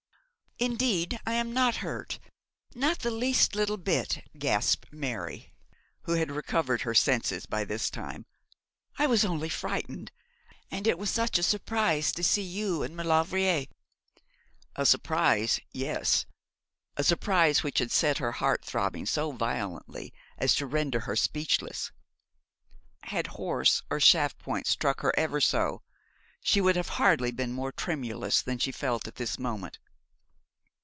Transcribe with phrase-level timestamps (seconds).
[0.59, 2.19] 'Indeed, I am not hurt;
[2.75, 5.51] not the least little bit,' gasped Mary,
[6.03, 8.27] who had recovered her senses by this time.
[8.99, 10.11] 'I was only frightened,
[10.69, 13.65] and it was such a surprise to see you and Maulevrier.'
[14.75, 16.27] A surprise yes
[16.95, 21.91] a surprise which had set her heart throbbing so violently as to render her speechless.
[23.05, 25.81] Had horse or shaft point struck her ever so,
[26.43, 29.79] she would have hardly been more tremulous than she felt at this moment.